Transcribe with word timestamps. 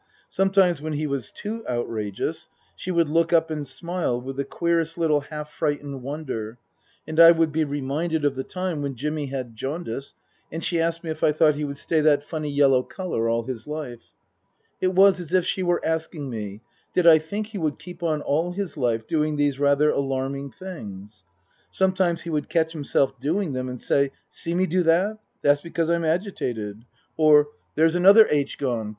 Sometimes, 0.29 0.81
when 0.81 0.93
he 0.93 1.05
was 1.05 1.31
too 1.31 1.63
outrageous, 1.69 2.49
she 2.75 2.89
would 2.89 3.07
look 3.07 3.31
up 3.31 3.51
and 3.51 3.67
smile 3.67 4.19
with 4.19 4.35
the 4.35 4.43
queerest 4.43 4.97
little 4.97 5.21
half 5.21 5.51
frightened 5.53 6.01
wonder, 6.01 6.57
and 7.07 7.19
I 7.19 7.29
would 7.29 7.51
be 7.51 7.63
reminded 7.63 8.25
of 8.25 8.33
the 8.33 8.43
time 8.43 8.81
when 8.81 8.95
Jimmy 8.95 9.27
had 9.27 9.55
jaundice 9.55 10.15
and 10.51 10.63
she 10.63 10.81
asked 10.81 11.03
me 11.03 11.11
if 11.11 11.23
I 11.23 11.31
thought 11.31 11.53
he 11.53 11.63
would 11.65 11.77
stay 11.77 12.01
that 12.01 12.23
funny 12.23 12.49
yellow 12.49 12.81
colour 12.81 13.29
all 13.29 13.43
his 13.43 13.67
life? 13.67 14.15
It 14.81 14.95
was 14.95 15.19
as 15.19 15.35
if 15.35 15.45
she 15.45 15.61
were 15.61 15.79
asking 15.85 16.31
me, 16.31 16.61
Did 16.95 17.05
I 17.05 17.19
think 17.19 17.45
he 17.49 17.59
would 17.59 17.77
keep 17.77 18.01
on 18.01 18.23
all 18.23 18.53
his 18.53 18.77
life 18.77 19.05
doing 19.05 19.35
these 19.35 19.59
rather 19.59 19.91
alarming 19.91 20.49
things? 20.49 21.25
Some 21.71 21.93
times 21.93 22.23
he 22.23 22.31
would 22.31 22.49
catch 22.49 22.73
himself 22.73 23.19
doing 23.19 23.53
them 23.53 23.69
and 23.69 23.79
say," 23.79 24.13
See 24.41 24.55
me 24.55 24.65
do 24.65 24.81
that? 24.81 25.19
That's 25.43 25.61
because 25.61 25.91
I'm 25.91 26.03
agitated." 26.05 26.85
Or," 27.17 27.49
There's 27.75 27.93
172 27.93 27.93
Tasker 27.93 27.93
Jevons 27.93 27.95
another 27.95 28.27
aitch 28.31 28.57
gone. 28.57 28.89